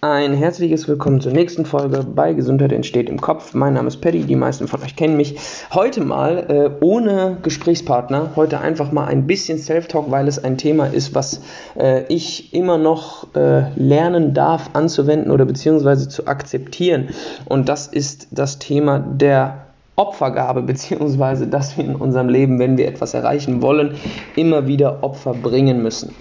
Ein 0.00 0.32
herzliches 0.32 0.86
Willkommen 0.86 1.20
zur 1.20 1.32
nächsten 1.32 1.64
Folge 1.64 2.04
bei 2.04 2.32
Gesundheit 2.32 2.70
entsteht 2.70 3.08
im 3.08 3.20
Kopf. 3.20 3.52
Mein 3.52 3.74
Name 3.74 3.88
ist 3.88 4.00
Paddy, 4.00 4.22
die 4.22 4.36
meisten 4.36 4.68
von 4.68 4.80
euch 4.84 4.94
kennen 4.94 5.16
mich. 5.16 5.34
Heute 5.74 6.02
mal 6.02 6.38
äh, 6.48 6.84
ohne 6.84 7.38
Gesprächspartner, 7.42 8.30
heute 8.36 8.60
einfach 8.60 8.92
mal 8.92 9.06
ein 9.06 9.26
bisschen 9.26 9.58
Self-Talk, 9.58 10.08
weil 10.08 10.28
es 10.28 10.38
ein 10.38 10.56
Thema 10.56 10.86
ist, 10.86 11.16
was 11.16 11.40
äh, 11.76 12.04
ich 12.04 12.54
immer 12.54 12.78
noch 12.78 13.34
äh, 13.34 13.72
lernen 13.74 14.34
darf 14.34 14.70
anzuwenden 14.74 15.32
oder 15.32 15.44
beziehungsweise 15.44 16.08
zu 16.08 16.28
akzeptieren. 16.28 17.08
Und 17.46 17.68
das 17.68 17.88
ist 17.88 18.28
das 18.30 18.60
Thema 18.60 19.00
der 19.00 19.67
Opfergabe, 19.98 20.62
beziehungsweise 20.62 21.46
dass 21.48 21.76
wir 21.76 21.84
in 21.84 21.96
unserem 21.96 22.28
Leben, 22.28 22.58
wenn 22.58 22.78
wir 22.78 22.88
etwas 22.88 23.14
erreichen 23.14 23.60
wollen, 23.60 23.96
immer 24.36 24.66
wieder 24.66 25.02
Opfer 25.02 25.34
bringen 25.34 25.82
müssen. 25.82 26.14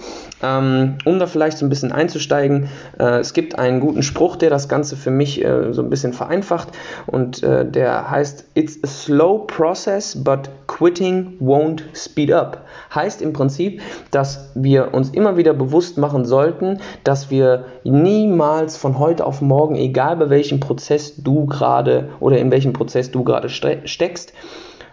Ähm, 0.43 0.97
um 1.05 1.17
da 1.17 1.25
vielleicht 1.25 1.57
so 1.57 1.65
ein 1.65 1.69
bisschen 1.69 1.91
einzusteigen, 1.91 2.69
äh, 2.99 3.19
es 3.19 3.33
gibt 3.33 3.57
einen 3.57 3.79
guten 3.79 4.03
Spruch, 4.03 4.35
der 4.35 4.51
das 4.51 4.69
Ganze 4.69 4.95
für 4.95 5.09
mich 5.09 5.43
äh, 5.43 5.73
so 5.73 5.81
ein 5.81 5.89
bisschen 5.89 6.13
vereinfacht 6.13 6.69
und 7.07 7.41
äh, 7.41 7.65
der 7.65 8.11
heißt, 8.11 8.45
It's 8.53 8.79
a 8.83 8.87
slow 8.87 9.47
process, 9.47 10.23
but 10.23 10.49
quitting 10.67 11.37
won't 11.39 11.81
speed 11.95 12.31
up. 12.31 12.65
Heißt 12.93 13.23
im 13.23 13.33
Prinzip, 13.33 13.81
dass 14.11 14.51
wir 14.53 14.93
uns 14.93 15.09
immer 15.09 15.37
wieder 15.37 15.53
bewusst 15.53 15.97
machen 15.97 16.23
sollten, 16.23 16.79
dass 17.03 17.31
wir 17.31 17.65
niemals 17.83 18.77
von 18.77 18.99
heute 18.99 19.25
auf 19.25 19.41
morgen, 19.41 19.75
egal 19.75 20.17
bei 20.17 20.29
welchem 20.29 20.59
Prozess 20.59 21.15
du 21.17 21.47
gerade 21.47 22.09
oder 22.19 22.37
in 22.37 22.51
welchem 22.51 22.73
Prozess 22.73 23.09
du 23.09 23.23
gerade 23.23 23.49
steckst, 23.49 23.66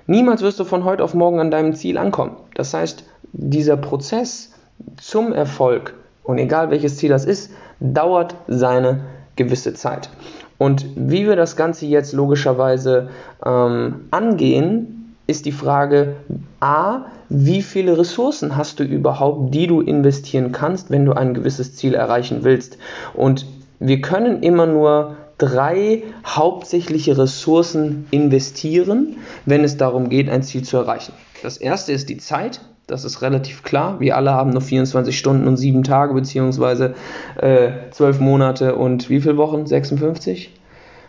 niemals 0.06 0.42
wirst 0.42 0.60
du 0.60 0.64
von 0.64 0.84
heute 0.84 1.02
auf 1.02 1.14
morgen 1.14 1.40
an 1.40 1.50
deinem 1.50 1.74
Ziel 1.74 1.98
ankommen. 1.98 2.36
Das 2.54 2.74
heißt, 2.74 3.04
dieser 3.32 3.76
Prozess, 3.76 4.52
zum 4.96 5.32
Erfolg, 5.32 5.94
und 6.24 6.38
egal 6.38 6.70
welches 6.70 6.96
Ziel 6.96 7.10
das 7.10 7.24
ist, 7.24 7.52
dauert 7.80 8.34
seine 8.48 9.00
gewisse 9.36 9.74
Zeit. 9.74 10.10
Und 10.58 10.86
wie 10.94 11.26
wir 11.26 11.36
das 11.36 11.56
Ganze 11.56 11.86
jetzt 11.86 12.12
logischerweise 12.12 13.08
ähm, 13.44 14.06
angehen, 14.10 15.16
ist 15.26 15.46
die 15.46 15.52
Frage 15.52 16.16
A, 16.60 17.06
wie 17.28 17.62
viele 17.62 17.98
Ressourcen 17.98 18.56
hast 18.56 18.78
du 18.78 18.84
überhaupt, 18.84 19.54
die 19.54 19.66
du 19.66 19.80
investieren 19.80 20.52
kannst, 20.52 20.90
wenn 20.90 21.04
du 21.04 21.12
ein 21.12 21.34
gewisses 21.34 21.74
Ziel 21.74 21.94
erreichen 21.94 22.44
willst. 22.44 22.78
Und 23.14 23.46
wir 23.80 24.00
können 24.00 24.42
immer 24.42 24.66
nur 24.66 25.16
drei 25.38 26.02
hauptsächliche 26.26 27.18
Ressourcen 27.18 28.06
investieren, 28.10 29.16
wenn 29.46 29.64
es 29.64 29.76
darum 29.76 30.08
geht, 30.08 30.28
ein 30.28 30.42
Ziel 30.42 30.62
zu 30.62 30.76
erreichen. 30.76 31.12
Das 31.42 31.56
erste 31.56 31.92
ist 31.92 32.08
die 32.08 32.18
Zeit, 32.18 32.60
das 32.86 33.04
ist 33.04 33.22
relativ 33.22 33.62
klar. 33.62 33.98
Wir 34.00 34.16
alle 34.16 34.32
haben 34.32 34.50
nur 34.50 34.60
24 34.60 35.18
Stunden 35.18 35.48
und 35.48 35.56
7 35.56 35.84
Tage, 35.84 36.14
beziehungsweise 36.14 36.94
äh, 37.40 37.70
12 37.90 38.20
Monate 38.20 38.76
und 38.76 39.08
wie 39.08 39.20
viele 39.20 39.36
Wochen? 39.36 39.66
56? 39.66 40.50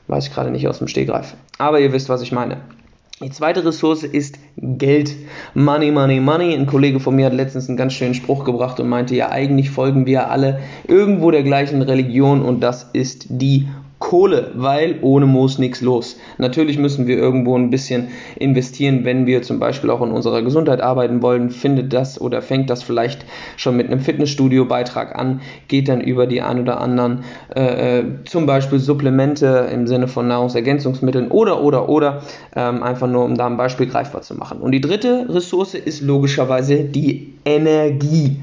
Weiß 0.07 0.27
ich 0.27 0.33
gerade 0.33 0.51
nicht 0.51 0.67
aus 0.67 0.77
dem 0.77 0.87
Stegreif. 0.87 1.35
Aber 1.57 1.79
ihr 1.79 1.91
wisst, 1.91 2.09
was 2.09 2.21
ich 2.21 2.31
meine. 2.31 2.57
Die 3.21 3.29
zweite 3.29 3.63
Ressource 3.65 4.03
ist 4.03 4.37
Geld. 4.57 5.15
Money, 5.53 5.91
money, 5.91 6.19
money. 6.19 6.53
Ein 6.53 6.65
Kollege 6.65 6.99
von 6.99 7.15
mir 7.15 7.27
hat 7.27 7.33
letztens 7.33 7.69
einen 7.69 7.77
ganz 7.77 7.93
schönen 7.93 8.13
Spruch 8.13 8.43
gebracht 8.43 8.79
und 8.81 8.89
meinte, 8.89 9.15
ja, 9.15 9.29
eigentlich 9.29 9.69
folgen 9.69 10.05
wir 10.05 10.29
alle 10.29 10.59
irgendwo 10.85 11.31
der 11.31 11.43
gleichen 11.43 11.81
Religion 11.81 12.41
und 12.41 12.59
das 12.59 12.89
ist 12.91 13.27
die 13.29 13.67
Kohle, 14.05 14.51
weil 14.53 14.99
ohne 15.01 15.25
Moos 15.25 15.57
nichts 15.57 15.81
los. 15.81 16.17
Natürlich 16.37 16.77
müssen 16.77 17.07
wir 17.07 17.17
irgendwo 17.17 17.57
ein 17.57 17.71
bisschen 17.71 18.09
investieren, 18.35 19.03
wenn 19.03 19.25
wir 19.25 19.41
zum 19.41 19.57
Beispiel 19.57 19.89
auch 19.89 20.03
in 20.03 20.11
unserer 20.11 20.43
Gesundheit 20.43 20.79
arbeiten 20.79 21.23
wollen. 21.23 21.49
Findet 21.49 21.91
das 21.91 22.21
oder 22.21 22.43
fängt 22.43 22.69
das 22.69 22.83
vielleicht 22.83 23.25
schon 23.57 23.75
mit 23.75 23.87
einem 23.87 23.99
Fitnessstudio-Beitrag 23.99 25.15
an, 25.15 25.41
geht 25.67 25.89
dann 25.89 26.01
über 26.01 26.27
die 26.27 26.43
ein 26.43 26.59
oder 26.59 26.81
anderen 26.81 27.23
äh, 27.55 28.01
äh 28.01 28.03
zum 28.25 28.45
Beispiel 28.45 28.77
Supplemente 28.77 29.69
im 29.73 29.87
Sinne 29.87 30.07
von 30.07 30.27
Nahrungsergänzungsmitteln 30.27 31.31
oder 31.31 31.63
oder 31.63 31.89
oder 31.89 32.21
ähm, 32.55 32.83
einfach 32.83 33.07
nur 33.07 33.25
um 33.25 33.35
da 33.35 33.47
ein 33.47 33.57
Beispiel 33.57 33.87
greifbar 33.87 34.21
zu 34.21 34.35
machen. 34.35 34.59
Und 34.59 34.71
die 34.71 34.81
dritte 34.81 35.25
Ressource 35.29 35.73
ist 35.73 36.01
logischerweise 36.01 36.83
die 36.83 37.33
Energie. 37.43 38.37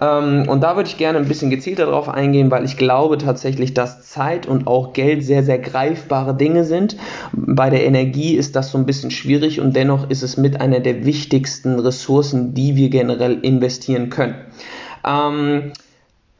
Ähm, 0.00 0.48
und 0.48 0.62
da 0.62 0.76
würde 0.76 0.88
ich 0.88 0.98
gerne 0.98 1.18
ein 1.18 1.28
bisschen 1.28 1.50
gezielter 1.50 1.86
darauf 1.86 2.08
eingehen, 2.08 2.50
weil 2.50 2.64
ich 2.64 2.76
glaube 2.76 3.18
tatsächlich, 3.18 3.74
dass 3.74 4.08
Zeit 4.08 4.46
und 4.46 4.66
auch 4.66 4.92
Geld 4.92 5.24
sehr, 5.24 5.42
sehr 5.42 5.58
greifbare 5.58 6.34
Dinge 6.34 6.64
sind. 6.64 6.96
Bei 7.32 7.70
der 7.70 7.84
Energie 7.84 8.34
ist 8.34 8.56
das 8.56 8.70
so 8.70 8.78
ein 8.78 8.86
bisschen 8.86 9.10
schwierig 9.10 9.60
und 9.60 9.74
dennoch 9.74 10.10
ist 10.10 10.22
es 10.22 10.36
mit 10.36 10.60
einer 10.60 10.80
der 10.80 11.04
wichtigsten 11.04 11.78
Ressourcen, 11.78 12.54
die 12.54 12.76
wir 12.76 12.90
generell 12.90 13.38
investieren 13.40 14.10
können. 14.10 14.34
Ähm, 15.04 15.72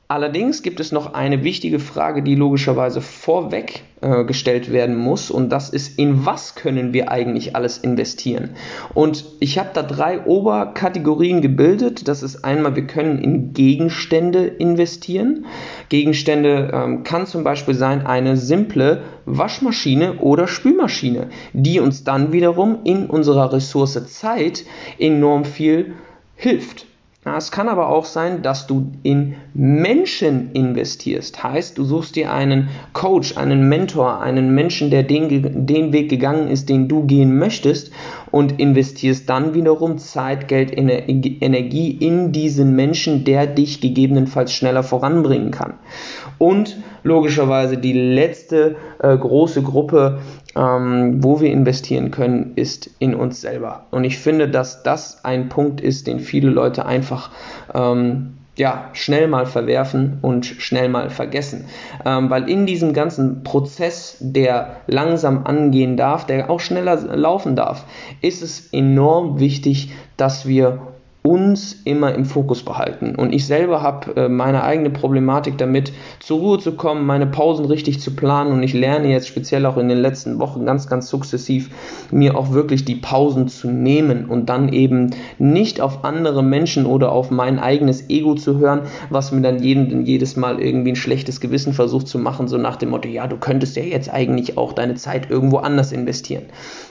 Allerdings 0.09 0.63
gibt 0.63 0.79
es 0.79 0.93
noch 0.93 1.15
eine 1.15 1.43
wichtige 1.43 1.81
Frage, 1.81 2.23
die 2.23 2.37
logischerweise 2.37 3.01
vorweg 3.01 3.83
äh, 4.01 4.25
gestellt 4.25 4.71
werden 4.71 4.95
muss 4.95 5.33
und 5.33 5.51
das 5.51 5.69
ist, 5.69 5.99
in 5.99 6.25
was 6.25 6.55
können 6.55 6.93
wir 6.93 7.11
eigentlich 7.11 7.57
alles 7.57 7.79
investieren? 7.79 8.51
Und 8.95 9.25
ich 9.41 9.59
habe 9.59 9.71
da 9.75 9.83
drei 9.83 10.25
Oberkategorien 10.25 11.41
gebildet. 11.41 12.07
Das 12.07 12.23
ist 12.23 12.45
einmal, 12.45 12.77
wir 12.77 12.87
können 12.87 13.19
in 13.19 13.53
Gegenstände 13.53 14.47
investieren. 14.47 15.47
Gegenstände 15.89 16.71
ähm, 16.73 17.03
kann 17.03 17.27
zum 17.27 17.43
Beispiel 17.43 17.75
sein 17.75 18.07
eine 18.07 18.37
simple 18.37 19.03
Waschmaschine 19.25 20.19
oder 20.21 20.47
Spülmaschine, 20.47 21.31
die 21.53 21.81
uns 21.81 22.05
dann 22.05 22.33
wiederum 22.33 22.79
in 22.85 23.07
unserer 23.07 23.53
Ressource 23.53 24.07
Zeit 24.07 24.65
enorm 25.01 25.45
viel 25.45 25.95
hilft. 26.37 26.87
Ja, 27.27 27.37
es 27.37 27.51
kann 27.51 27.69
aber 27.69 27.89
auch 27.89 28.05
sein, 28.05 28.43
dass 28.43 28.69
du 28.69 28.93
in 29.03 29.35
Menschen 29.53 30.53
investierst. 30.53 31.43
Heißt, 31.43 31.77
du 31.77 31.83
suchst 31.83 32.15
dir 32.15 32.33
einen 32.33 32.69
Coach, 32.93 33.37
einen 33.37 33.69
Mentor, 33.69 34.21
einen 34.21 34.55
Menschen, 34.55 34.91
der 34.93 35.03
den, 35.03 35.67
den 35.67 35.93
Weg 35.93 36.09
gegangen 36.09 36.47
ist, 36.47 36.69
den 36.69 36.87
du 36.87 37.05
gehen 37.05 37.37
möchtest 37.37 37.91
und 38.37 38.61
investierst 38.61 39.31
dann 39.31 39.55
wiederum 39.55 39.97
Zeit, 39.97 40.47
Geld, 40.47 40.71
Energie 40.77 41.91
in 41.91 42.33
diesen 42.33 42.77
Menschen, 42.77 43.25
der 43.25 43.47
dich 43.47 43.81
gegebenenfalls 43.81 44.53
schneller 44.53 44.83
voranbringen 44.83 45.53
kann. 45.53 45.73
Und 46.37 46.77
logischerweise 47.03 47.79
die 47.79 47.95
letzte 47.95 48.77
äh, 48.99 49.17
große 49.17 49.63
Gruppe 49.63 50.19
ähm, 50.55 51.23
wo 51.23 51.41
wir 51.41 51.51
investieren 51.51 52.11
können, 52.11 52.53
ist 52.57 52.91
in 52.99 53.15
uns 53.15 53.41
selber. 53.41 53.87
Und 53.91 54.05
ich 54.05 54.19
finde, 54.19 54.49
dass 54.49 54.83
das 54.83 55.25
ein 55.25 55.49
Punkt 55.49 55.81
ist, 55.81 56.07
den 56.07 56.19
viele 56.19 56.51
Leute 56.51 56.87
einfach 56.87 57.31
ähm, 57.75 58.35
ja, 58.57 58.91
schnell 58.95 59.29
mal 59.29 59.47
verwerfen 59.47 60.19
und 60.23 60.47
schnell 60.47 60.89
mal 60.89 61.11
vergessen. 61.11 61.67
Ähm, 62.05 62.31
weil 62.31 62.49
in 62.49 62.67
diesem 62.67 62.93
ganzen 62.95 63.43
Prozess, 63.43 64.17
der 64.21 64.77
langsam 64.87 65.45
angehen 65.45 65.97
darf, 65.97 66.27
der 66.27 66.51
auch 66.51 66.61
schneller 66.61 66.97
laufen 67.17 67.55
darf, 67.55 67.85
ist 68.23 68.43
es 68.43 68.69
enorm 68.73 69.39
wichtig, 69.39 69.93
dass 70.17 70.47
wir 70.47 70.96
uns 71.27 71.81
immer 71.85 72.15
im 72.15 72.25
Fokus 72.25 72.63
behalten. 72.63 73.17
Und 73.17 73.35
ich 73.35 73.47
selber 73.47 73.83
habe 73.83 74.15
äh, 74.15 74.29
meine 74.29 74.63
eigene 74.63 74.91
Problematik 74.91 75.59
damit, 75.59 75.93
zur 76.21 76.39
Ruhe 76.39 76.59
zu 76.59 76.77
kommen, 76.77 77.05
meine 77.05 77.27
Pausen 77.27 77.67
richtig 77.67 78.01
zu 78.01 78.15
planen. 78.15 78.53
Und 78.53 78.63
ich 78.63 78.73
lerne 78.73 79.11
jetzt 79.11 79.27
speziell 79.27 79.67
auch 79.67 79.77
in 79.77 79.89
den 79.89 79.99
letzten 79.99 80.39
Wochen 80.39 80.65
ganz, 80.65 80.89
ganz 80.89 81.09
sukzessiv, 81.09 81.71
mir 82.13 82.39
auch 82.39 82.53
wirklich 82.53 82.85
die 82.85 82.95
Pausen 82.95 83.49
zu 83.49 83.69
nehmen 83.69 84.27
und 84.27 84.49
dann 84.49 84.73
eben 84.73 85.11
nicht 85.39 85.81
auf 85.81 86.05
andere 86.05 86.45
Menschen 86.45 86.87
oder 86.87 87.11
auf 87.11 87.33
mein 87.33 87.59
eigenes 87.59 88.09
Ego 88.09 88.37
zu 88.37 88.59
hören, 88.59 88.83
was 89.11 89.33
mir 89.33 89.43
dann 89.43 89.61
jeden, 89.61 90.07
jedes 90.07 90.37
Mal 90.37 90.61
irgendwie 90.61 90.93
ein 90.93 90.97
schlechtes 90.97 91.41
Gewissen 91.41 91.73
versucht 91.73 92.07
zu 92.07 92.21
machen, 92.21 92.47
so 92.47 92.57
nach 92.57 92.77
dem 92.77 92.91
Motto, 92.91 93.09
ja, 93.09 93.27
du 93.27 93.37
könntest 93.37 93.75
ja 93.77 93.83
jetzt 93.83 94.13
eigentlich 94.13 94.57
auch 94.57 94.75
deine 94.75 94.95
Zeit 94.95 95.29
irgendwo 95.29 95.57
anders 95.57 95.91
investieren. 95.91 96.45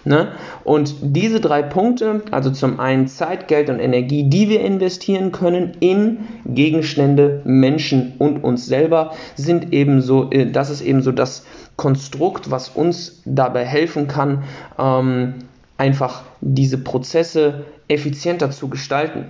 Ne? 0.04 0.28
Und 0.66 0.94
diese 1.02 1.40
drei 1.40 1.62
Punkte, 1.62 2.22
also 2.32 2.52
zum 2.52 2.82
einen 2.82 3.08
Zeit, 3.08 3.48
Geld 3.48 3.70
und 3.70 3.80
Energie, 3.80 4.25
die 4.30 4.50
wir 4.50 4.62
investieren 4.62 5.32
können 5.32 5.78
in 5.80 6.20
Gegenstände, 6.46 7.42
Menschen 7.46 8.14
und 8.18 8.44
uns 8.44 8.66
selber, 8.66 9.14
sind 9.36 9.72
ebenso, 9.74 10.32
äh, 10.32 10.52
das 10.52 10.70
ist 10.70 10.82
ebenso 10.82 11.12
das 11.12 11.46
Konstrukt, 11.76 12.50
was 12.52 12.70
uns 12.70 13.22
dabei 13.26 13.66
helfen 13.66 14.08
kann, 14.08 14.44
ähm, 14.80 15.36
einfach 15.78 16.24
diese 16.42 16.78
Prozesse 16.78 17.66
effizienter 17.88 18.52
zu 18.52 18.70
gestalten. 18.70 19.26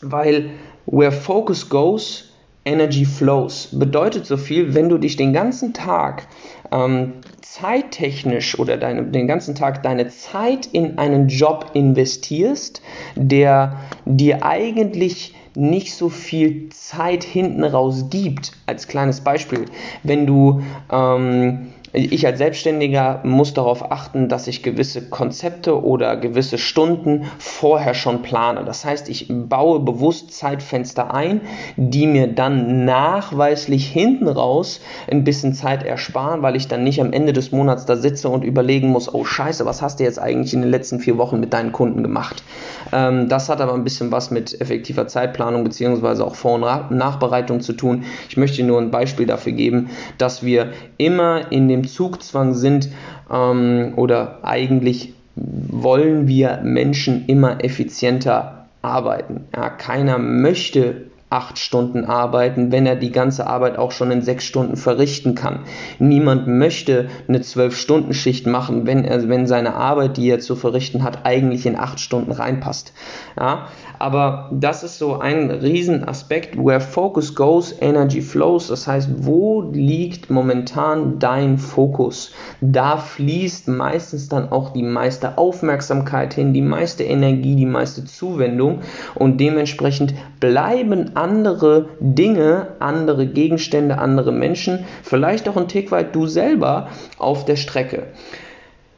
Weil 0.00 0.50
where 0.86 1.12
focus 1.12 1.68
goes, 1.68 2.29
Energy 2.64 3.04
flows. 3.04 3.68
Bedeutet 3.72 4.26
so 4.26 4.36
viel, 4.36 4.74
wenn 4.74 4.88
du 4.88 4.98
dich 4.98 5.16
den 5.16 5.32
ganzen 5.32 5.72
Tag 5.72 6.26
ähm, 6.70 7.14
zeittechnisch 7.40 8.58
oder 8.58 8.76
deine, 8.76 9.04
den 9.04 9.26
ganzen 9.26 9.54
Tag 9.54 9.82
deine 9.82 10.08
Zeit 10.08 10.66
in 10.66 10.98
einen 10.98 11.28
Job 11.28 11.70
investierst, 11.74 12.82
der 13.16 13.76
dir 14.04 14.44
eigentlich 14.44 15.34
nicht 15.56 15.94
so 15.94 16.08
viel 16.08 16.68
Zeit 16.68 17.24
hinten 17.24 17.64
raus 17.64 18.06
gibt. 18.10 18.52
Als 18.66 18.86
kleines 18.86 19.20
Beispiel, 19.22 19.64
wenn 20.02 20.26
du 20.26 20.62
ähm, 20.92 21.72
ich 21.92 22.24
als 22.24 22.38
Selbstständiger 22.38 23.20
muss 23.24 23.52
darauf 23.52 23.90
achten, 23.90 24.28
dass 24.28 24.46
ich 24.46 24.62
gewisse 24.62 25.08
Konzepte 25.08 25.82
oder 25.82 26.16
gewisse 26.16 26.56
Stunden 26.56 27.26
vorher 27.38 27.94
schon 27.94 28.22
plane. 28.22 28.64
Das 28.64 28.84
heißt, 28.84 29.08
ich 29.08 29.26
baue 29.28 29.80
bewusst 29.80 30.32
Zeitfenster 30.32 31.12
ein, 31.12 31.40
die 31.76 32.06
mir 32.06 32.28
dann 32.28 32.84
nachweislich 32.84 33.88
hinten 33.88 34.28
raus 34.28 34.80
ein 35.10 35.24
bisschen 35.24 35.52
Zeit 35.52 35.82
ersparen, 35.82 36.42
weil 36.42 36.54
ich 36.54 36.68
dann 36.68 36.84
nicht 36.84 37.00
am 37.00 37.12
Ende 37.12 37.32
des 37.32 37.50
Monats 37.50 37.86
da 37.86 37.96
sitze 37.96 38.28
und 38.28 38.44
überlegen 38.44 38.88
muss, 38.88 39.12
oh 39.12 39.24
scheiße, 39.24 39.66
was 39.66 39.82
hast 39.82 39.98
du 39.98 40.04
jetzt 40.04 40.20
eigentlich 40.20 40.54
in 40.54 40.62
den 40.62 40.70
letzten 40.70 41.00
vier 41.00 41.18
Wochen 41.18 41.40
mit 41.40 41.52
deinen 41.52 41.72
Kunden 41.72 42.02
gemacht? 42.02 42.44
Ähm, 42.92 43.28
das 43.28 43.48
hat 43.48 43.60
aber 43.60 43.74
ein 43.74 43.84
bisschen 43.84 44.12
was 44.12 44.30
mit 44.30 44.60
effektiver 44.60 45.08
Zeitplanung 45.08 45.64
beziehungsweise 45.64 46.24
auch 46.24 46.36
Vor- 46.36 46.54
und 46.54 46.96
Nachbereitung 46.96 47.60
zu 47.60 47.72
tun. 47.72 48.04
Ich 48.28 48.36
möchte 48.36 48.62
nur 48.62 48.80
ein 48.80 48.92
Beispiel 48.92 49.26
dafür 49.26 49.52
geben, 49.52 49.90
dass 50.18 50.44
wir 50.44 50.72
immer 50.98 51.50
in 51.50 51.68
dem 51.68 51.79
Zugzwang 51.86 52.54
sind 52.54 52.88
ähm, 53.30 53.92
oder 53.96 54.38
eigentlich 54.42 55.14
wollen 55.36 56.28
wir 56.28 56.60
Menschen 56.62 57.26
immer 57.26 57.64
effizienter 57.64 58.66
arbeiten. 58.82 59.44
Ja, 59.54 59.70
keiner 59.70 60.18
möchte 60.18 61.10
acht 61.30 61.60
Stunden 61.60 62.04
arbeiten, 62.04 62.72
wenn 62.72 62.86
er 62.86 62.96
die 62.96 63.12
ganze 63.12 63.46
Arbeit 63.46 63.78
auch 63.78 63.92
schon 63.92 64.10
in 64.10 64.20
sechs 64.20 64.44
Stunden 64.44 64.76
verrichten 64.76 65.36
kann. 65.36 65.60
Niemand 66.00 66.48
möchte 66.48 67.08
eine 67.28 67.40
zwölf 67.40 67.76
Stunden 67.76 68.12
Schicht 68.12 68.48
machen, 68.48 68.84
wenn 68.84 69.04
er, 69.04 69.28
wenn 69.28 69.46
seine 69.46 69.74
Arbeit, 69.74 70.16
die 70.16 70.28
er 70.28 70.40
zu 70.40 70.56
verrichten 70.56 71.04
hat, 71.04 71.24
eigentlich 71.24 71.66
in 71.66 71.78
acht 71.78 72.00
Stunden 72.00 72.32
reinpasst. 72.32 72.92
Ja, 73.38 73.68
aber 74.00 74.50
das 74.52 74.82
ist 74.82 74.98
so 74.98 75.20
ein 75.20 75.50
Riesenaspekt. 75.50 76.56
Where 76.56 76.80
focus 76.80 77.34
goes, 77.36 77.74
energy 77.80 78.22
flows. 78.22 78.68
Das 78.68 78.88
heißt, 78.88 79.10
wo 79.18 79.62
liegt 79.62 80.30
momentan 80.30 81.18
dein 81.20 81.58
Fokus? 81.58 82.32
Da 82.60 82.96
fließt 82.96 83.68
meistens 83.68 84.28
dann 84.28 84.50
auch 84.50 84.72
die 84.72 84.82
meiste 84.82 85.38
Aufmerksamkeit 85.38 86.34
hin, 86.34 86.52
die 86.52 86.62
meiste 86.62 87.04
Energie, 87.04 87.54
die 87.54 87.66
meiste 87.66 88.04
Zuwendung 88.04 88.80
und 89.14 89.38
dementsprechend 89.38 90.14
bleiben 90.40 91.14
andere 91.20 91.90
Dinge, 92.00 92.68
andere 92.78 93.26
Gegenstände, 93.26 93.98
andere 93.98 94.32
Menschen, 94.32 94.86
vielleicht 95.02 95.48
auch 95.48 95.56
ein 95.56 95.68
Tick 95.68 95.90
weit 95.90 96.14
du 96.14 96.26
selber 96.26 96.88
auf 97.18 97.44
der 97.44 97.56
Strecke. 97.56 98.04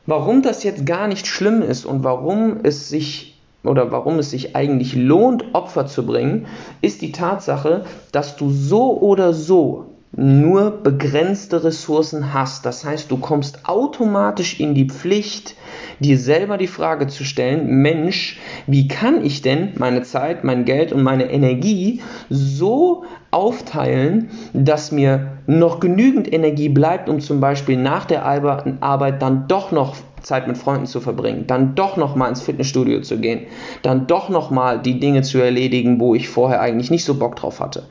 Warum 0.07 0.43
das 0.43 0.63
jetzt 0.63 0.87
gar 0.87 1.09
nicht 1.09 1.27
schlimm 1.27 1.63
ist 1.63 1.85
und 1.85 2.05
warum 2.05 2.61
es 2.63 2.89
sich 2.89 3.41
oder 3.65 3.93
warum 3.93 4.19
es 4.19 4.31
sich 4.31 4.57
eigentlich 4.57 4.95
lohnt, 4.95 5.55
Opfer 5.55 5.87
zu 5.87 6.05
bringen, 6.05 6.47
ist 6.81 7.03
die 7.03 7.13
Tatsache, 7.13 7.85
dass 8.11 8.37
du 8.37 8.51
so 8.51 9.01
oder 9.01 9.33
so 9.33 9.92
nur 10.14 10.82
begrenzte 10.82 11.64
Ressourcen 11.64 12.35
hast. 12.35 12.67
Das 12.67 12.85
heißt, 12.85 13.11
du 13.11 13.17
kommst 13.17 13.67
automatisch 13.67 14.61
in 14.61 14.75
die 14.75 14.88
Pflicht, 14.88 15.56
dir 16.00 16.19
selber 16.19 16.59
die 16.59 16.67
Frage 16.67 17.06
zu 17.06 17.25
stellen, 17.25 17.67
Mensch, 17.67 18.38
wie 18.67 18.88
kann 18.88 19.25
ich 19.25 19.41
denn 19.41 19.73
meine 19.79 20.03
Zeit, 20.03 20.44
mein 20.44 20.64
Geld 20.64 20.93
und 20.93 21.03
meine 21.03 21.31
Energie 21.31 22.03
so 22.29 23.05
aufteilen, 23.31 24.31
dass 24.53 24.93
mir 24.93 25.38
noch 25.47 25.81
genügend 25.81 26.31
Energie 26.31 26.69
bleibt, 26.69 27.09
um 27.09 27.20
zum 27.20 27.41
Beispiel 27.41 27.79
nach 27.79 28.05
der 28.05 28.25
Arbeit 28.25 29.23
dann 29.23 29.49
doch 29.49 29.73
noch 29.73 29.97
Zeit 30.23 30.47
mit 30.49 30.59
Freunden 30.59 30.87
zu 30.87 31.01
verbringen, 31.01 31.47
dann 31.47 31.75
doch 31.75 31.97
noch 31.97 32.17
mal 32.17 32.29
ins 32.29 32.43
Fitnessstudio 32.43 33.01
zu 33.01 33.19
gehen, 33.19 33.41
dann 33.83 34.07
doch 34.07 34.29
noch 34.29 34.51
mal 34.51 34.81
die 34.81 35.01
Dinge 35.01 35.23
zu 35.23 35.39
erledigen, 35.39 36.01
wo 36.01 36.15
ich 36.15 36.29
vorher 36.29 36.61
eigentlich 36.61 36.91
nicht 36.91 37.05
so 37.05 37.15
Bock 37.15 37.37
drauf 37.37 37.61
hatte. 37.61 37.85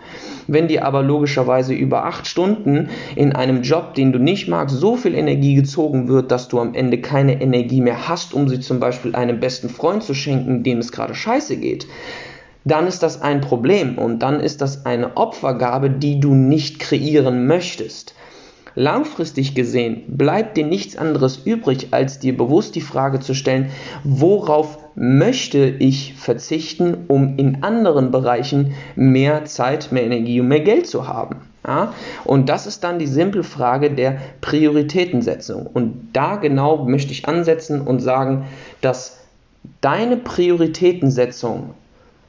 Wenn 0.48 0.68
dir 0.68 0.86
aber 0.86 1.04
logischerweise 1.04 1.74
über 1.74 2.06
acht 2.06 2.28
Stunden 2.28 2.90
in 3.16 3.34
einem 3.34 3.62
Job, 3.62 3.94
den 3.94 4.12
du 4.12 4.20
nicht 4.20 4.48
magst, 4.48 4.76
so 4.76 4.96
viel 4.96 5.16
Energie 5.16 5.56
gezogen 5.56 6.08
wird, 6.08 6.32
dass 6.32 6.48
du 6.48 6.60
am 6.60 6.74
Ende 6.74 7.00
keine 7.00 7.42
Energie 7.42 7.82
mehr 7.82 8.08
hast, 8.08 8.34
um 8.34 8.48
sie 8.48 8.60
zum 8.60 8.80
Beispiel 8.80 9.16
einem 9.16 9.40
besten 9.40 9.70
Freund 9.70 10.04
zu 10.04 10.14
schenken, 10.14 10.64
dem 10.64 10.80
es 10.80 10.92
gerade 10.92 11.16
scheiße 11.16 11.58
geht, 11.58 11.88
dann 12.64 12.88
ist 12.88 13.02
das 13.02 13.22
ein 13.22 13.42
Problem 13.42 13.98
und 13.98 14.20
dann 14.20 14.40
ist 14.40 14.62
das 14.62 14.86
eine 14.86 15.18
Opfergabe, 15.18 15.90
die 15.90 16.20
du 16.20 16.34
nicht 16.34 16.80
kreieren 16.80 17.48
möchtest. 17.48 18.14
Langfristig 18.76 19.54
gesehen 19.54 20.04
bleibt 20.08 20.56
dir 20.56 20.66
nichts 20.66 20.96
anderes 20.96 21.38
übrig, 21.38 21.90
als 21.92 22.20
dir 22.20 22.36
bewusst 22.38 22.76
die 22.76 22.82
Frage 22.82 23.20
zu 23.20 23.34
stellen, 23.34 23.70
worauf 24.04 24.78
möchte 24.96 25.66
ich 25.80 26.14
verzichten, 26.16 27.06
um 27.08 27.38
in 27.38 27.64
anderen 27.64 28.12
Bereichen 28.12 28.74
mehr 28.96 29.46
Zeit, 29.46 29.92
mehr 29.92 30.04
Energie 30.04 30.40
und 30.40 30.48
mehr 30.48 30.62
Geld 30.62 30.88
zu 30.88 31.08
haben. 31.08 31.38
Ja? 31.68 31.94
Und 32.24 32.50
das 32.50 32.68
ist 32.68 32.84
dann 32.84 33.00
die 33.00 33.08
simple 33.08 33.44
Frage 33.44 33.92
der 33.92 34.18
Prioritätensetzung. 34.42 35.68
Und 35.68 36.10
da 36.14 36.38
genau 36.38 36.86
möchte 36.86 37.12
ich 37.12 37.28
ansetzen 37.28 37.82
und 37.82 38.00
sagen, 38.00 38.46
dass 38.82 39.20
deine 39.82 40.18
Prioritätensetzung 40.18 41.72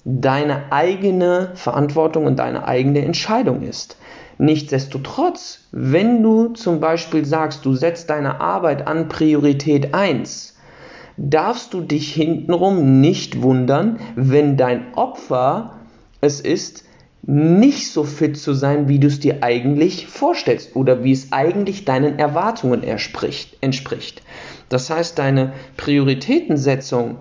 deine 0.05 0.73
eigene 0.73 1.53
Verantwortung 1.55 2.27
und 2.27 2.39
deine 2.39 2.67
eigene 2.67 3.05
Entscheidung 3.05 3.62
ist. 3.62 3.97
Nichtsdestotrotz, 4.38 5.61
wenn 5.73 6.23
du 6.23 6.49
zum 6.49 6.81
Beispiel 6.81 7.25
sagst, 7.25 7.64
du 7.64 7.75
setzt 7.75 8.11
deine 8.11 8.40
Arbeit 8.40 8.87
an 8.87 9.08
Priorität 9.08 9.94
1, 9.94 10.56
darfst 11.17 11.75
du 11.75 11.81
dich 11.81 12.12
hintenrum 12.14 13.00
nicht 13.00 13.43
wundern, 13.43 13.99
wenn 14.17 14.56
dein 14.56 14.94
Opfer 14.94 15.75
es 16.20 16.40
ist, 16.40 16.84
nicht 17.25 17.93
so 17.93 18.02
fit 18.02 18.37
zu 18.37 18.52
sein, 18.52 18.88
wie 18.88 18.99
du 18.99 19.06
es 19.06 19.20
dir 19.20 19.43
eigentlich 19.43 20.08
vorstellst 20.08 20.75
oder 20.75 21.05
wie 21.05 21.12
es 21.12 21.31
eigentlich 21.31 21.84
deinen 21.84 22.19
Erwartungen 22.19 22.82
entspricht. 22.82 24.23
Das 24.69 24.90
heißt, 24.90 25.19
deine 25.19 25.52
Prioritätensetzung 25.76 27.19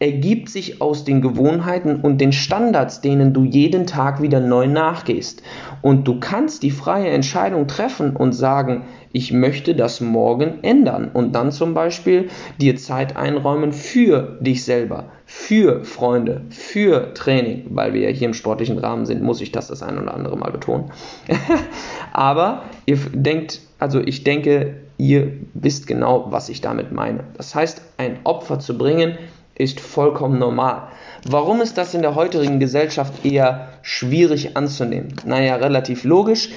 ergibt 0.00 0.48
sich 0.48 0.80
aus 0.80 1.04
den 1.04 1.20
Gewohnheiten 1.20 1.96
und 1.96 2.22
den 2.22 2.32
Standards, 2.32 3.02
denen 3.02 3.34
du 3.34 3.44
jeden 3.44 3.86
Tag 3.86 4.22
wieder 4.22 4.40
neu 4.40 4.66
nachgehst. 4.66 5.42
Und 5.82 6.08
du 6.08 6.18
kannst 6.18 6.62
die 6.62 6.70
freie 6.70 7.08
Entscheidung 7.08 7.66
treffen 7.68 8.16
und 8.16 8.32
sagen, 8.32 8.86
ich 9.12 9.32
möchte 9.32 9.74
das 9.74 10.00
morgen 10.00 10.62
ändern 10.62 11.10
und 11.12 11.34
dann 11.34 11.52
zum 11.52 11.74
Beispiel 11.74 12.30
dir 12.60 12.76
Zeit 12.76 13.16
einräumen 13.16 13.72
für 13.72 14.38
dich 14.40 14.64
selber, 14.64 15.10
für 15.26 15.84
Freunde, 15.84 16.42
für 16.48 17.12
Training, 17.12 17.66
weil 17.70 17.92
wir 17.92 18.00
ja 18.00 18.08
hier 18.08 18.28
im 18.28 18.34
sportlichen 18.34 18.78
Rahmen 18.78 19.04
sind, 19.04 19.22
muss 19.22 19.42
ich 19.42 19.52
das 19.52 19.68
das 19.68 19.82
ein 19.82 19.98
oder 19.98 20.14
andere 20.14 20.38
Mal 20.38 20.50
betonen. 20.50 20.92
Aber 22.12 22.62
ihr 22.86 22.96
denkt, 23.12 23.60
also 23.78 24.00
ich 24.00 24.24
denke, 24.24 24.76
ihr 24.96 25.32
wisst 25.54 25.86
genau, 25.86 26.26
was 26.30 26.48
ich 26.48 26.60
damit 26.62 26.92
meine. 26.92 27.24
Das 27.36 27.54
heißt, 27.54 27.82
ein 27.98 28.18
Opfer 28.24 28.60
zu 28.60 28.78
bringen, 28.78 29.18
ist 29.60 29.80
vollkommen 29.80 30.38
normal. 30.38 30.88
Warum 31.28 31.60
ist 31.60 31.76
das 31.76 31.94
in 31.94 32.02
der 32.02 32.14
heutigen 32.14 32.60
Gesellschaft 32.60 33.24
eher 33.24 33.68
schwierig 33.82 34.56
anzunehmen? 34.56 35.14
Naja, 35.24 35.56
relativ 35.56 36.04
logisch. 36.04 36.50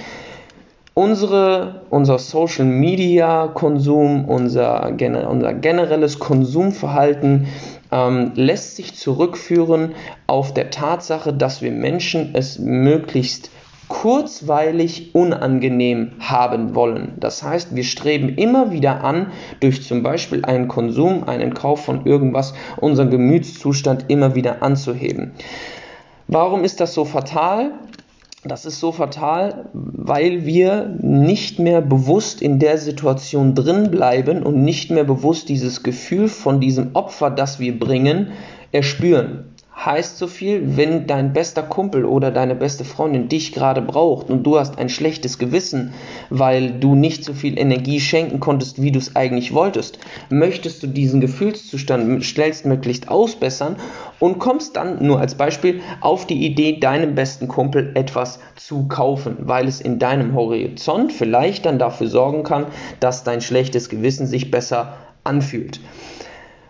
Unsere, 0.95 1.81
unser 1.89 2.19
Social 2.19 2.65
Media 2.65 3.47
Konsum, 3.47 4.25
unser, 4.25 4.93
unser 5.27 5.53
generelles 5.53 6.19
Konsumverhalten 6.19 7.47
ähm, 7.91 8.31
lässt 8.35 8.75
sich 8.75 8.95
zurückführen 8.95 9.95
auf 10.27 10.53
der 10.53 10.69
Tatsache, 10.69 11.33
dass 11.33 11.63
wir 11.63 11.71
Menschen 11.71 12.35
es 12.35 12.59
möglichst 12.59 13.49
kurzweilig 13.93 15.13
unangenehm 15.13 16.13
haben 16.19 16.73
wollen. 16.73 17.13
Das 17.19 17.43
heißt, 17.43 17.75
wir 17.75 17.83
streben 17.83 18.29
immer 18.29 18.71
wieder 18.71 19.03
an, 19.03 19.27
durch 19.59 19.83
zum 19.83 20.01
Beispiel 20.01 20.43
einen 20.43 20.67
Konsum, 20.67 21.25
einen 21.25 21.53
Kauf 21.53 21.85
von 21.85 22.07
irgendwas, 22.07 22.55
unseren 22.77 23.11
Gemütszustand 23.11 24.05
immer 24.07 24.33
wieder 24.33 24.63
anzuheben. 24.63 25.33
Warum 26.27 26.63
ist 26.63 26.79
das 26.79 26.95
so 26.95 27.05
fatal? 27.05 27.73
Das 28.43 28.65
ist 28.65 28.79
so 28.79 28.91
fatal, 28.91 29.69
weil 29.73 30.43
wir 30.43 30.97
nicht 30.99 31.59
mehr 31.59 31.81
bewusst 31.81 32.41
in 32.41 32.57
der 32.57 32.79
Situation 32.79 33.53
drin 33.53 33.91
bleiben 33.91 34.41
und 34.41 34.63
nicht 34.63 34.89
mehr 34.89 35.03
bewusst 35.03 35.49
dieses 35.49 35.83
Gefühl 35.83 36.29
von 36.29 36.59
diesem 36.59 36.95
Opfer, 36.95 37.29
das 37.29 37.59
wir 37.59 37.77
bringen, 37.77 38.31
erspüren 38.71 39.52
heißt 39.85 40.17
so 40.17 40.27
viel, 40.27 40.77
wenn 40.77 41.07
dein 41.07 41.33
bester 41.33 41.63
Kumpel 41.63 42.05
oder 42.05 42.31
deine 42.31 42.55
beste 42.55 42.85
Freundin 42.85 43.27
dich 43.27 43.51
gerade 43.51 43.81
braucht 43.81 44.29
und 44.29 44.43
du 44.43 44.57
hast 44.57 44.77
ein 44.77 44.89
schlechtes 44.89 45.37
Gewissen, 45.37 45.93
weil 46.29 46.71
du 46.79 46.95
nicht 46.95 47.25
so 47.25 47.33
viel 47.33 47.59
Energie 47.59 47.99
schenken 47.99 48.39
konntest, 48.39 48.81
wie 48.81 48.91
du 48.91 48.99
es 48.99 49.15
eigentlich 49.15 49.53
wolltest, 49.53 49.99
möchtest 50.29 50.83
du 50.83 50.87
diesen 50.87 51.21
Gefühlszustand 51.21 52.23
schnellstmöglichst 52.23 53.09
ausbessern 53.09 53.75
und 54.19 54.39
kommst 54.39 54.75
dann 54.77 55.05
nur 55.05 55.19
als 55.19 55.35
Beispiel 55.35 55.81
auf 56.01 56.25
die 56.27 56.45
Idee, 56.45 56.79
deinem 56.79 57.15
besten 57.15 57.47
Kumpel 57.47 57.91
etwas 57.95 58.39
zu 58.55 58.87
kaufen, 58.87 59.37
weil 59.39 59.67
es 59.67 59.81
in 59.81 59.99
deinem 59.99 60.33
Horizont 60.33 61.11
vielleicht 61.11 61.65
dann 61.65 61.79
dafür 61.79 62.07
sorgen 62.07 62.43
kann, 62.43 62.67
dass 62.99 63.23
dein 63.23 63.41
schlechtes 63.41 63.89
Gewissen 63.89 64.27
sich 64.27 64.49
besser 64.49 64.97
anfühlt. 65.23 65.79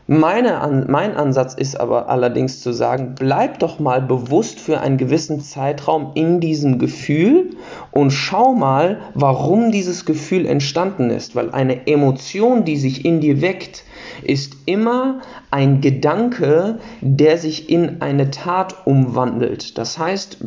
Meine, 0.06 0.86
mein 0.90 1.16
Ansatz 1.16 1.54
ist 1.54 1.80
aber 1.80 2.10
allerdings 2.10 2.60
zu 2.60 2.74
sagen, 2.74 3.16
bleib 3.18 3.60
doch 3.60 3.80
mal 3.80 4.02
bewusst 4.02 4.60
für 4.60 4.82
einen 4.82 4.98
gewissen 4.98 5.40
Zeitraum 5.40 6.12
in 6.16 6.42
diesem 6.42 6.78
Gefühl 6.78 7.52
und 7.92 8.12
schau 8.12 8.54
mal, 8.54 9.00
warum 9.14 9.72
dieses 9.72 10.04
Gefühl 10.04 10.46
entstanden 10.46 11.10
ist. 11.10 11.38
Weil 11.38 11.52
eine 11.52 11.88
Emotion, 11.88 12.66
die 12.66 12.76
sich 12.76 13.06
in 13.06 13.22
dir 13.22 13.42
weckt, 13.42 13.86
ist 14.24 14.58
immer 14.66 15.22
ein 15.52 15.80
Gedanke, 15.80 16.80
der 17.00 17.38
sich 17.38 17.70
in 17.70 18.02
eine 18.02 18.30
Tat 18.30 18.86
umwandelt. 18.86 19.78
Das 19.78 19.98
heißt, 19.98 20.38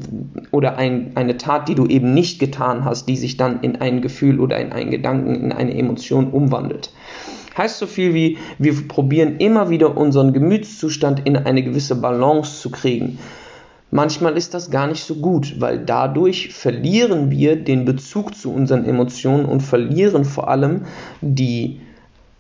oder 0.51 0.77
ein, 0.77 1.13
eine 1.15 1.39
Tat, 1.39 1.71
die 1.71 1.75
du 1.75 1.87
eben 1.87 2.13
nicht 2.13 2.41
getan 2.41 2.85
hast, 2.85 3.07
die 3.07 3.17
sich 3.17 3.39
dann 3.39 3.61
in 3.61 3.77
ein 3.81 4.03
Gefühl 4.03 4.39
oder 4.39 4.59
in 4.59 4.73
einen 4.73 4.91
Gedanken, 4.91 5.35
in 5.35 5.53
eine 5.53 5.75
Emotion 5.75 6.29
umwandelt. 6.29 6.91
Heißt 7.57 7.79
so 7.79 7.87
viel 7.87 8.13
wie, 8.15 8.39
wir 8.59 8.87
probieren 8.87 9.39
immer 9.39 9.71
wieder 9.71 9.97
unseren 9.97 10.33
Gemütszustand 10.33 11.27
in 11.27 11.37
eine 11.37 11.63
gewisse 11.63 11.97
Balance 11.97 12.61
zu 12.61 12.71
kriegen. 12.71 13.19
Manchmal 13.91 14.37
ist 14.37 14.53
das 14.53 14.71
gar 14.71 14.89
nicht 14.89 15.05
so 15.05 15.15
gut, 15.17 15.61
weil 15.61 15.79
dadurch 15.79 16.53
verlieren 16.53 17.31
wir 17.31 17.57
den 17.57 17.85
Bezug 17.85 18.35
zu 18.35 18.53
unseren 18.53 18.85
Emotionen 18.85 19.47
und 19.47 19.61
verlieren 19.61 20.25
vor 20.25 20.49
allem 20.49 20.83
die, 21.21 21.81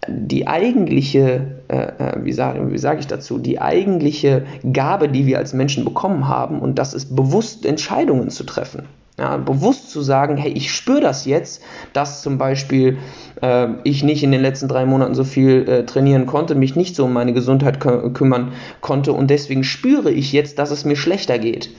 die 0.08 0.49
eigentliche, 0.49 1.55
äh, 1.68 1.76
äh 1.76 2.25
wie 2.25 2.32
sage 2.32 2.70
wie 2.70 2.78
sag 2.78 2.99
ich 2.99 3.06
dazu, 3.06 3.38
die 3.38 3.61
eigentliche 3.61 4.44
Gabe, 4.73 5.08
die 5.08 5.26
wir 5.26 5.38
als 5.38 5.52
Menschen 5.52 5.85
bekommen 5.85 6.28
haben, 6.28 6.61
und 6.61 6.78
das 6.78 6.94
ist 6.94 7.14
bewusst 7.14 7.66
Entscheidungen 7.66 8.30
zu 8.30 8.44
treffen. 8.44 8.85
Ja, 9.18 9.38
bewusst 9.38 9.90
zu 9.90 10.02
sagen, 10.02 10.37
hey, 10.37 10.52
ich 10.52 10.70
spüre 10.70 11.00
das 11.00 11.25
jetzt, 11.25 11.62
dass 11.94 12.20
zum 12.20 12.37
Beispiel 12.37 12.99
äh, 13.40 13.68
ich 13.82 14.04
nicht 14.04 14.23
in 14.23 14.30
den 14.30 14.42
letzten 14.42 14.68
drei 14.68 14.85
Monaten 14.85 15.14
so 15.14 15.25
viel 15.25 15.66
äh, 15.66 15.87
trainieren 15.87 16.26
konnte, 16.26 16.54
mich 16.54 16.76
nicht 16.76 16.94
so 16.94 17.06
um 17.06 17.14
meine 17.14 17.32
Gesundheit 17.32 17.80
kü 17.80 18.12
kümmern 18.12 18.52
konnte 18.82 19.14
und 19.14 19.30
deswegen 19.30 19.64
spüre 19.64 20.11
ich 20.11 20.32
jetzt, 20.32 20.58
dass 20.58 20.70
es 20.70 20.85
mir 20.85 20.96
schlechter 20.96 21.38
geht. 21.38 21.70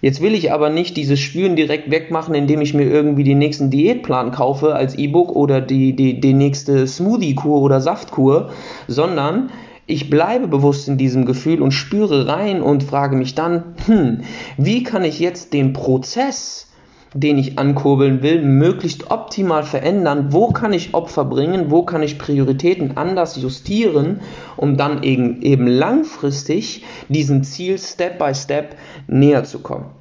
Jetzt 0.00 0.22
will 0.22 0.34
ich 0.34 0.52
aber 0.52 0.70
nicht 0.70 0.96
dieses 0.96 1.18
Spüren 1.18 1.56
direkt 1.56 1.90
wegmachen, 1.90 2.34
indem 2.34 2.60
ich 2.60 2.72
mir 2.72 2.84
irgendwie 2.84 3.24
den 3.24 3.38
nächsten 3.38 3.70
Diätplan 3.70 4.30
kaufe 4.30 4.74
als 4.74 4.96
E-Book 4.96 5.34
oder 5.34 5.60
die, 5.60 5.96
die, 5.96 6.20
die 6.20 6.34
nächste 6.34 6.86
Smoothie-Kur 6.86 7.60
oder 7.60 7.80
Saftkur, 7.80 8.50
sondern 8.86 9.50
ich 9.86 10.08
bleibe 10.10 10.46
bewusst 10.46 10.86
in 10.86 10.98
diesem 10.98 11.24
Gefühl 11.24 11.62
und 11.62 11.72
spüre 11.72 12.28
rein 12.28 12.62
und 12.62 12.84
frage 12.84 13.16
mich 13.16 13.34
dann, 13.34 13.74
hm, 13.86 14.20
wie 14.56 14.84
kann 14.84 15.02
ich 15.02 15.18
jetzt 15.18 15.52
den 15.52 15.72
Prozess 15.72 16.67
den 17.14 17.38
ich 17.38 17.58
ankurbeln 17.58 18.22
will, 18.22 18.42
möglichst 18.42 19.10
optimal 19.10 19.62
verändern. 19.62 20.32
Wo 20.32 20.48
kann 20.48 20.72
ich 20.72 20.94
Opfer 20.94 21.24
bringen? 21.24 21.70
Wo 21.70 21.82
kann 21.84 22.02
ich 22.02 22.18
Prioritäten 22.18 22.96
anders 22.96 23.36
justieren, 23.36 24.20
um 24.56 24.76
dann 24.76 25.02
eben, 25.02 25.42
eben 25.42 25.66
langfristig 25.66 26.84
diesem 27.08 27.42
Ziel 27.42 27.78
Step 27.78 28.18
by 28.18 28.34
Step 28.34 28.76
näher 29.06 29.44
zu 29.44 29.60
kommen? 29.60 29.97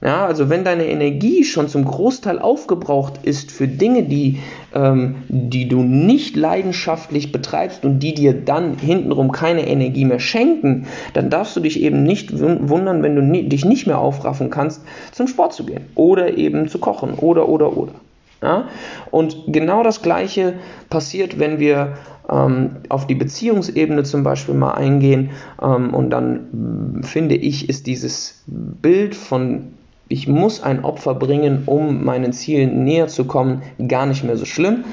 Ja, 0.00 0.26
also 0.26 0.48
wenn 0.48 0.62
deine 0.62 0.86
Energie 0.86 1.42
schon 1.42 1.68
zum 1.68 1.84
Großteil 1.84 2.38
aufgebraucht 2.38 3.14
ist 3.24 3.50
für 3.50 3.66
Dinge, 3.66 4.04
die, 4.04 4.38
ähm, 4.72 5.16
die 5.28 5.66
du 5.66 5.82
nicht 5.82 6.36
leidenschaftlich 6.36 7.32
betreibst 7.32 7.84
und 7.84 7.98
die 7.98 8.14
dir 8.14 8.32
dann 8.32 8.78
hintenrum 8.78 9.32
keine 9.32 9.66
Energie 9.66 10.04
mehr 10.04 10.20
schenken, 10.20 10.86
dann 11.14 11.30
darfst 11.30 11.56
du 11.56 11.60
dich 11.60 11.82
eben 11.82 12.04
nicht 12.04 12.38
wundern, 12.38 13.02
wenn 13.02 13.16
du 13.16 13.22
ni 13.22 13.48
dich 13.48 13.64
nicht 13.64 13.88
mehr 13.88 13.98
aufraffen 13.98 14.50
kannst, 14.50 14.82
zum 15.10 15.26
Sport 15.26 15.52
zu 15.52 15.64
gehen 15.64 15.86
oder 15.96 16.38
eben 16.38 16.68
zu 16.68 16.78
kochen 16.78 17.14
oder 17.14 17.48
oder 17.48 17.76
oder. 17.76 17.94
Ja? 18.40 18.68
Und 19.10 19.36
genau 19.48 19.82
das 19.82 20.02
Gleiche 20.02 20.54
passiert, 20.90 21.40
wenn 21.40 21.58
wir 21.58 21.94
ähm, 22.30 22.76
auf 22.88 23.06
die 23.06 23.14
Beziehungsebene 23.14 24.04
zum 24.04 24.22
Beispiel 24.22 24.54
mal 24.54 24.74
eingehen. 24.74 25.30
Ähm, 25.60 25.94
und 25.94 26.10
dann 26.10 27.02
finde 27.02 27.34
ich, 27.34 27.68
ist 27.68 27.86
dieses 27.86 28.42
Bild 28.46 29.14
von 29.14 29.72
ich 30.08 30.28
muss 30.28 30.62
ein 30.62 30.84
Opfer 30.84 31.14
bringen, 31.14 31.62
um 31.66 32.04
meinen 32.04 32.32
Zielen 32.32 32.84
näher 32.84 33.08
zu 33.08 33.24
kommen, 33.24 33.62
gar 33.88 34.06
nicht 34.06 34.24
mehr 34.24 34.36
so 34.36 34.44
schlimm. 34.44 34.84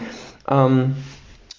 Ähm, 0.50 0.95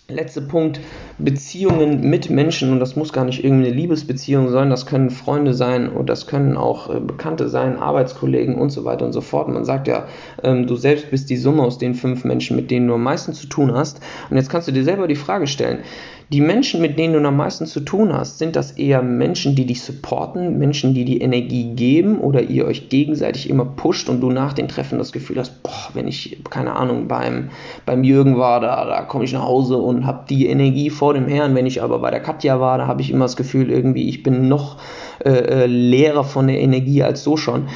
Letzter 0.09 0.43
Punkt, 0.43 0.79
Beziehungen 1.19 2.09
mit 2.09 2.31
Menschen 2.31 2.71
und 2.71 2.79
das 2.79 2.95
muss 2.95 3.13
gar 3.13 3.25
nicht 3.25 3.43
irgendwie 3.43 3.67
eine 3.67 3.75
Liebesbeziehung 3.75 4.51
sein, 4.51 4.71
das 4.71 4.87
können 4.87 5.11
Freunde 5.11 5.53
sein 5.53 5.89
und 5.89 6.09
das 6.09 6.29
können 6.29 6.57
auch 6.57 6.95
äh, 6.95 7.01
Bekannte 7.01 7.49
sein, 7.49 7.77
Arbeitskollegen 7.77 8.55
und 8.55 8.71
so 8.71 8.85
weiter 8.85 9.05
und 9.05 9.13
so 9.13 9.21
fort. 9.21 9.49
Man 9.49 9.65
sagt 9.65 9.89
ja, 9.89 10.07
ähm, 10.45 10.69
du 10.69 10.77
selbst 10.77 11.11
bist 11.11 11.29
die 11.29 11.37
Summe 11.37 11.65
aus 11.65 11.79
den 11.79 11.95
fünf 11.95 12.23
Menschen, 12.23 12.55
mit 12.55 12.71
denen 12.71 12.87
du 12.87 12.95
am 12.95 13.03
meisten 13.03 13.33
zu 13.33 13.49
tun 13.49 13.75
hast. 13.75 13.99
Und 14.31 14.37
jetzt 14.37 14.49
kannst 14.49 14.69
du 14.69 14.73
dir 14.73 14.85
selber 14.85 15.09
die 15.09 15.17
Frage 15.17 15.49
stellen, 15.49 15.81
die 16.29 16.41
Menschen, 16.41 16.81
mit 16.81 16.99
denen 16.99 17.15
du 17.15 17.29
am 17.29 17.37
meisten 17.37 17.67
zu 17.67 17.81
tun 17.81 18.13
hast, 18.13 18.39
sind 18.39 18.57
das 18.57 18.73
eher 18.73 19.01
Menschen, 19.01 19.55
die 19.55 19.65
dich 19.65 19.83
supporten, 19.83 20.59
Menschen, 20.59 20.93
die 20.93 21.05
die 21.05 21.21
Energie 21.21 21.75
geben 21.75 22.19
oder 22.19 22.43
ihr 22.43 22.67
euch 22.67 22.89
gegenseitig 22.89 23.49
immer 23.49 23.65
pusht 23.65 24.09
und 24.09 24.21
du 24.21 24.31
nach 24.31 24.53
den 24.53 24.67
Treffen 24.67 24.99
das 24.99 25.13
Gefühl 25.13 25.39
hast, 25.39 25.63
boah, 25.63 25.91
wenn 25.95 26.09
ich, 26.09 26.43
keine 26.51 26.75
Ahnung, 26.75 27.07
beim, 27.07 27.51
beim 27.85 28.03
Jürgen 28.03 28.39
war, 28.39 28.61
da, 28.61 28.85
da 28.87 29.03
komme 29.03 29.25
ich 29.25 29.33
nach 29.35 29.45
Hause 29.45 29.77
und 29.77 30.05
habe 30.05 30.25
die 30.29 30.49
Energie 30.49 30.91
vor 30.91 31.15
dem 31.15 31.29
Herrn. 31.29 31.55
Wenn 31.55 31.67
ich 31.67 31.81
aber 31.81 32.01
bei 32.01 32.11
der 32.11 32.21
Katja 32.21 32.59
war, 32.59 32.79
da 32.79 32.89
habe 32.89 33.03
ich 33.03 33.13
immer 33.13 33.27
das 33.27 33.37
Gefühl, 33.37 33.71
irgendwie, 33.71 34.09
ich 34.09 34.25
bin 34.25 34.49
noch 34.49 34.79
äh, 35.25 35.31
äh 35.31 35.67
leerer 35.67 36.25
von 36.25 36.49
der 36.49 36.61
Energie 36.61 37.05
als 37.05 37.23
so 37.23 37.37
schon 37.37 37.69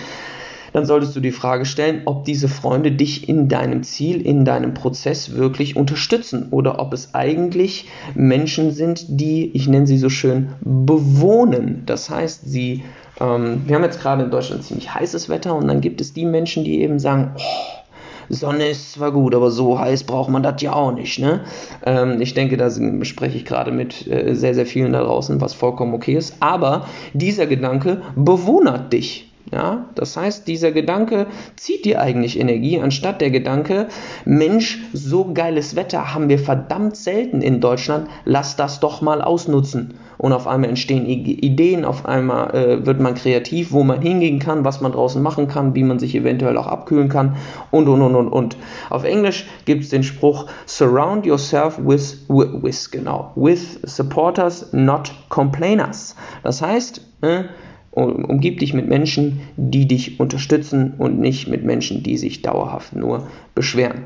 dann 0.72 0.86
solltest 0.86 1.14
du 1.16 1.20
die 1.20 1.32
Frage 1.32 1.64
stellen, 1.64 2.02
ob 2.04 2.24
diese 2.24 2.48
Freunde 2.48 2.92
dich 2.92 3.28
in 3.28 3.48
deinem 3.48 3.82
Ziel, 3.82 4.20
in 4.20 4.44
deinem 4.44 4.74
Prozess 4.74 5.34
wirklich 5.34 5.76
unterstützen 5.76 6.48
oder 6.50 6.78
ob 6.78 6.92
es 6.92 7.14
eigentlich 7.14 7.88
Menschen 8.14 8.70
sind, 8.72 9.04
die, 9.08 9.50
ich 9.54 9.68
nenne 9.68 9.86
sie 9.86 9.98
so 9.98 10.08
schön, 10.08 10.50
bewohnen. 10.60 11.82
Das 11.86 12.10
heißt, 12.10 12.48
sie, 12.48 12.84
ähm, 13.20 13.62
wir 13.66 13.76
haben 13.76 13.84
jetzt 13.84 14.00
gerade 14.00 14.24
in 14.24 14.30
Deutschland 14.30 14.64
ziemlich 14.64 14.94
heißes 14.94 15.28
Wetter 15.28 15.54
und 15.54 15.68
dann 15.68 15.80
gibt 15.80 16.00
es 16.00 16.12
die 16.12 16.24
Menschen, 16.24 16.64
die 16.64 16.80
eben 16.80 16.98
sagen, 16.98 17.32
oh, 17.36 17.80
Sonne 18.30 18.68
ist 18.68 18.92
zwar 18.92 19.10
gut, 19.10 19.34
aber 19.34 19.50
so 19.50 19.78
heiß 19.78 20.04
braucht 20.04 20.30
man 20.30 20.44
das 20.44 20.62
ja 20.62 20.72
auch 20.72 20.92
nicht. 20.92 21.18
Ne? 21.18 21.40
Ähm, 21.84 22.20
ich 22.20 22.32
denke, 22.32 22.56
da 22.56 22.70
spreche 23.04 23.36
ich 23.36 23.44
gerade 23.44 23.72
mit 23.72 24.06
äh, 24.06 24.34
sehr, 24.34 24.54
sehr 24.54 24.66
vielen 24.66 24.92
da 24.92 25.02
draußen, 25.02 25.40
was 25.40 25.52
vollkommen 25.52 25.94
okay 25.94 26.14
ist. 26.14 26.36
Aber 26.38 26.86
dieser 27.12 27.46
Gedanke 27.46 28.02
bewohnert 28.14 28.92
dich. 28.92 29.29
Ja, 29.52 29.86
das 29.96 30.16
heißt, 30.16 30.46
dieser 30.46 30.70
Gedanke 30.70 31.26
zieht 31.56 31.84
dir 31.84 32.00
eigentlich 32.00 32.38
Energie, 32.38 32.78
anstatt 32.78 33.20
der 33.20 33.30
Gedanke, 33.30 33.88
Mensch, 34.24 34.78
so 34.92 35.32
geiles 35.32 35.74
Wetter 35.74 36.14
haben 36.14 36.28
wir 36.28 36.38
verdammt 36.38 36.96
selten 36.96 37.42
in 37.42 37.60
Deutschland, 37.60 38.08
lass 38.24 38.54
das 38.54 38.78
doch 38.78 39.02
mal 39.02 39.20
ausnutzen. 39.20 39.94
Und 40.18 40.32
auf 40.32 40.46
einmal 40.46 40.70
entstehen 40.70 41.06
Ideen, 41.06 41.84
auf 41.84 42.06
einmal 42.06 42.54
äh, 42.54 42.86
wird 42.86 43.00
man 43.00 43.14
kreativ, 43.14 43.72
wo 43.72 43.82
man 43.82 44.02
hingehen 44.02 44.38
kann, 44.38 44.64
was 44.64 44.80
man 44.82 44.92
draußen 44.92 45.20
machen 45.20 45.48
kann, 45.48 45.74
wie 45.74 45.82
man 45.82 45.98
sich 45.98 46.14
eventuell 46.14 46.56
auch 46.56 46.68
abkühlen 46.68 47.08
kann 47.08 47.36
und 47.70 47.88
und 47.88 48.02
und 48.02 48.14
und 48.14 48.28
und. 48.28 48.56
Auf 48.88 49.02
Englisch 49.02 49.46
gibt 49.64 49.82
es 49.82 49.88
den 49.88 50.04
Spruch, 50.04 50.46
surround 50.66 51.26
yourself 51.26 51.78
with, 51.78 52.24
with, 52.28 52.62
with, 52.62 52.90
genau, 52.90 53.32
with 53.34 53.80
supporters, 53.82 54.72
not 54.72 55.10
complainers. 55.28 56.14
Das 56.44 56.62
heißt, 56.62 57.00
äh, 57.22 57.44
umgib 57.92 58.60
dich 58.60 58.72
mit 58.72 58.88
Menschen, 58.88 59.40
die 59.56 59.86
dich 59.86 60.20
unterstützen 60.20 60.94
und 60.98 61.18
nicht 61.18 61.48
mit 61.48 61.64
Menschen, 61.64 62.02
die 62.02 62.16
sich 62.16 62.42
dauerhaft 62.42 62.94
nur 62.94 63.26
beschweren. 63.54 64.04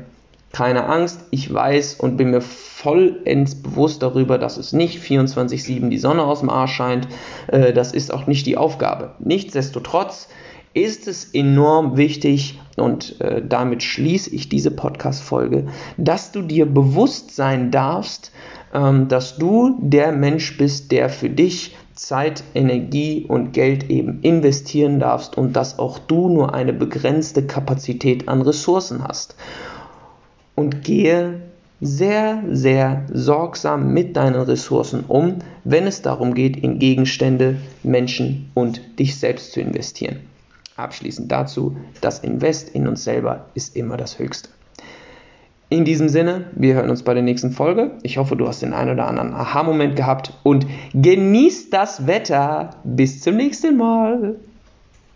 Keine 0.51 0.85
Angst, 0.85 1.19
ich 1.31 1.53
weiß 1.53 1.95
und 1.95 2.15
bin 2.15 2.31
mir 2.31 2.41
vollends 2.41 3.55
bewusst 3.55 4.01
darüber, 4.01 4.37
dass 4.37 4.57
es 4.57 4.71
nicht 4.71 5.03
24-7 5.03 5.89
die 5.89 5.97
Sonne 5.97 6.23
aus 6.23 6.39
dem 6.39 6.49
Arsch 6.49 6.73
scheint. 6.73 7.07
Äh, 7.47 7.73
das 7.73 7.91
ist 7.91 8.13
auch 8.13 8.25
nicht 8.25 8.45
die 8.45 8.57
Aufgabe. 8.57 9.15
Nichtsdestotrotz 9.19 10.29
ist 10.73 11.07
es 11.07 11.25
enorm 11.33 11.97
wichtig, 11.97 12.59
und 12.77 13.21
äh, 13.21 13.41
damit 13.47 13.83
schließe 13.83 14.29
ich 14.35 14.49
diese 14.49 14.71
Podcast-Folge, 14.71 15.67
dass 15.97 16.31
du 16.31 16.41
dir 16.41 16.65
bewusst 16.65 17.35
sein 17.35 17.71
darfst, 17.71 18.31
dass 19.07 19.37
du 19.37 19.77
der 19.79 20.11
Mensch 20.11 20.57
bist, 20.57 20.91
der 20.91 21.09
für 21.09 21.29
dich 21.29 21.75
Zeit, 21.93 22.43
Energie 22.53 23.25
und 23.25 23.53
Geld 23.53 23.89
eben 23.89 24.21
investieren 24.21 24.99
darfst 24.99 25.37
und 25.37 25.53
dass 25.53 25.79
auch 25.79 25.97
du 25.97 26.27
nur 26.27 26.53
eine 26.53 26.73
begrenzte 26.73 27.47
Kapazität 27.47 28.27
an 28.27 28.41
Ressourcen 28.41 29.03
hast. 29.07 29.35
Und 30.55 30.83
gehe 30.83 31.41
sehr, 31.81 32.43
sehr 32.51 33.05
sorgsam 33.13 33.93
mit 33.93 34.15
deinen 34.15 34.41
Ressourcen 34.41 35.03
um, 35.07 35.39
wenn 35.63 35.87
es 35.87 36.01
darum 36.01 36.33
geht, 36.33 36.57
in 36.57 36.79
Gegenstände, 36.79 37.57
Menschen 37.83 38.49
und 38.53 38.81
dich 38.99 39.17
selbst 39.17 39.53
zu 39.53 39.61
investieren. 39.61 40.19
Abschließend 40.77 41.31
dazu, 41.31 41.77
das 42.01 42.19
Invest 42.19 42.69
in 42.69 42.87
uns 42.87 43.03
selber 43.03 43.45
ist 43.53 43.75
immer 43.75 43.95
das 43.97 44.19
Höchste. 44.19 44.49
In 45.69 45.83
diesem 45.83 46.09
Sinne, 46.09 46.45
wir 46.55 46.75
hören 46.75 46.91
uns 46.91 47.01
bei 47.01 47.15
der 47.15 47.23
nächsten 47.23 47.51
Folge. 47.51 47.91
Ich 48.03 48.17
hoffe, 48.17 48.35
du 48.35 48.47
hast 48.47 48.61
den 48.61 48.73
einen 48.73 48.91
oder 48.91 49.07
anderen 49.07 49.33
Aha-Moment 49.33 49.95
gehabt 49.95 50.31
und 50.43 50.67
genießt 50.93 51.73
das 51.73 52.05
Wetter. 52.05 52.69
Bis 52.83 53.21
zum 53.21 53.35
nächsten 53.37 53.75
Mal. 53.75 54.35